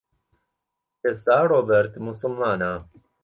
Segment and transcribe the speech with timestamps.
[1.03, 2.73] ئێستا ڕۆبەرت موسڵمانە.